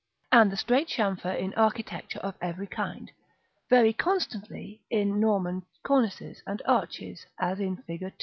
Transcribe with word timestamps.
and 0.31 0.51
the 0.51 0.57
straight 0.57 0.87
chamfer 0.87 1.31
in 1.37 1.53
architecture 1.53 2.17
of 2.21 2.33
every 2.41 2.65
kind, 2.65 3.11
very 3.69 3.93
constantly 3.93 4.81
in 4.89 5.19
Norman 5.19 5.61
cornices 5.85 6.41
and 6.47 6.59
arches, 6.65 7.27
as 7.37 7.59
in 7.59 7.77
Fig. 7.83 8.11